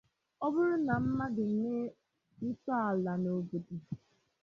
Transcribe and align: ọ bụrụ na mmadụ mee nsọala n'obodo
ọ 0.45 0.47
bụrụ 0.53 0.75
na 0.87 0.93
mmadụ 1.03 1.43
mee 1.61 1.85
nsọala 2.47 3.11
n'obodo 3.21 3.75